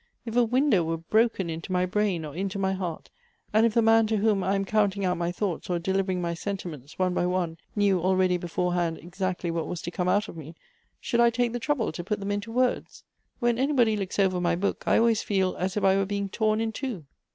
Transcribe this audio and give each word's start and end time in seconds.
If 0.25 0.35
a 0.35 0.43
window 0.43 0.83
were 0.83 0.97
broken 0.97 1.47
into 1.47 1.71
my 1.71 1.85
brain 1.85 2.25
or 2.25 2.33
into 2.35 2.57
my 2.57 2.73
heart, 2.73 3.11
and 3.53 3.67
if 3.67 3.75
the 3.75 3.83
man 3.83 4.07
to 4.07 4.17
whom 4.17 4.43
I 4.43 4.55
am 4.55 4.65
counting 4.65 5.05
out 5.05 5.15
my 5.15 5.31
thoughts, 5.31 5.69
or 5.69 5.77
delivering 5.77 6.19
my 6.19 6.33
sentiments, 6.33 6.97
one 6.97 7.13
by 7.13 7.27
one, 7.27 7.59
knew 7.75 8.01
already 8.01 8.37
beforehand 8.37 8.97
exactly 8.97 9.51
what 9.51 9.67
was 9.67 9.79
to 9.83 9.91
come 9.91 10.09
out 10.09 10.27
of 10.27 10.35
me, 10.35 10.55
should 10.99 11.19
I 11.19 11.29
take 11.29 11.53
the 11.53 11.59
trouble 11.59 11.91
to 11.91 12.03
put 12.03 12.19
them 12.19 12.31
into 12.31 12.51
words? 12.51 13.03
When 13.37 13.59
anybody 13.59 13.95
looks 13.95 14.17
over 14.17 14.41
my 14.41 14.55
book, 14.55 14.83
I 14.87 14.97
always 14.97 15.21
feel 15.21 15.55
as 15.57 15.77
if 15.77 15.83
I 15.83 15.95
were 15.95 16.05
being 16.07 16.29
torn 16.29 16.61
in 16.61 16.71
two." 16.71 17.05